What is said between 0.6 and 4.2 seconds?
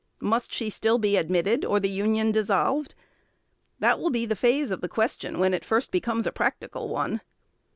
still be admitted, or the Union dissolved? That will